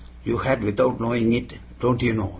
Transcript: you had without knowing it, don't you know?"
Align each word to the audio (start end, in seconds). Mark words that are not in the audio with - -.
you 0.23 0.37
had 0.39 0.63
without 0.63 0.99
knowing 0.99 1.31
it, 1.33 1.53
don't 1.79 2.01
you 2.01 2.11
know?" 2.13 2.29